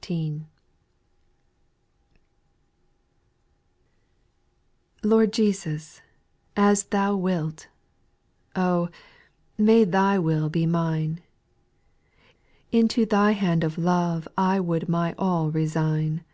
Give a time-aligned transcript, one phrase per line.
[0.00, 0.42] T
[5.08, 6.02] ORD Jesus,
[6.56, 7.68] as Thou wilt
[8.56, 8.90] 1 JLj Oh 1
[9.66, 11.22] may Thy will be mine;
[12.72, 16.24] Into Thy hand of love I would my all resign.